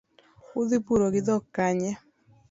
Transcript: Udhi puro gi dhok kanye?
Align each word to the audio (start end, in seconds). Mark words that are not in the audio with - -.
Udhi 0.59 0.77
puro 0.85 1.05
gi 1.13 1.21
dhok 1.27 1.43
kanye? 1.55 1.91